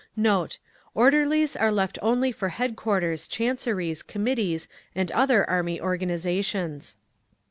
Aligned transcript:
Note.—Orderlies 0.15 1.55
are 1.55 1.71
left 1.71 1.99
only 2.01 2.31
for 2.31 2.49
headquarters, 2.49 3.27
chanceries, 3.27 4.01
Committees 4.01 4.67
and 4.95 5.11
other 5.11 5.47
Army 5.47 5.79
organisations. 5.79 6.97